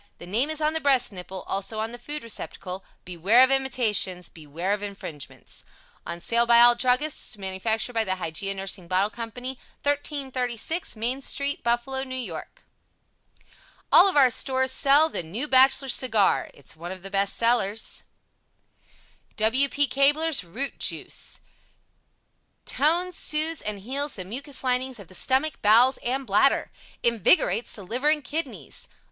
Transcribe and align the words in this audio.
The 0.17 0.25
name 0.25 0.49
is 0.49 0.61
on 0.61 0.73
the 0.73 0.79
breast 0.81 1.11
nipple; 1.11 1.43
also, 1.45 1.77
on 1.77 1.91
the 1.91 1.99
food 1.99 2.23
receptacle. 2.23 2.83
Beware 3.05 3.43
of 3.43 3.51
imitations! 3.51 4.29
Beware 4.29 4.73
of 4.73 4.81
infringements! 4.81 5.63
On 6.07 6.19
sale 6.19 6.47
by 6.47 6.59
all 6.59 6.73
druggists. 6.73 7.37
Manufactured 7.37 7.93
by 7.93 8.03
the 8.03 8.15
HYGEIA 8.15 8.55
NURSING 8.55 8.87
BOTTLE 8.87 9.11
CO. 9.11 9.21
1336 9.21 10.95
Main 10.95 11.21
St. 11.21 11.61
Buffalo, 11.61 11.99
N. 11.99 12.09
Y. 12.09 12.41
All 13.91 14.09
of 14.09 14.17
our 14.17 14.31
stores 14.31 14.71
sell 14.71 15.07
THE 15.07 15.21
NEW 15.21 15.47
BACHELOR 15.47 15.87
CIGAR 15.89 16.49
It's 16.51 16.75
one 16.75 16.91
of 16.91 17.03
the 17.03 17.11
best 17.11 17.37
sellers 17.37 18.01
W. 19.35 19.69
P. 19.69 19.85
Cabler's 19.85 20.43
ROOT 20.43 20.79
JUICE 20.79 21.39
(Compound) 22.65 23.03
TONES, 23.13 23.17
SOOTHES 23.17 23.61
and 23.61 23.79
HEALS 23.81 24.15
the 24.15 24.25
Mucous 24.25 24.63
Linings 24.63 24.97
of 24.99 25.09
the 25.09 25.13
Stomach, 25.13 25.61
Bowels 25.61 25.97
and 25.97 26.25
Bladder, 26.25 26.71
INVIGORATES 27.03 27.73
the 27.73 27.83
Liver 27.83 28.09
and 28.09 28.23
Kidneys. 28.23 28.87